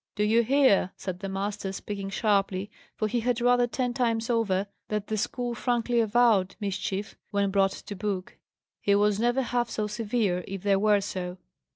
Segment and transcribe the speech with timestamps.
[0.15, 4.65] "Do you hear?" said the master, speaking sharply, for he had rather, ten times over,
[4.87, 8.39] that the school frankly avowed mischief, when brought to book:
[8.79, 11.37] he was never half so severe if they were so.